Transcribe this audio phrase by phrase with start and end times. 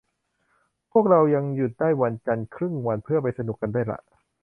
[0.91, 3.99] พวกเรายังได้หยุดวันจันทร์ครึ่งวันเพื่อไปสนุกกันด้วยล่ะ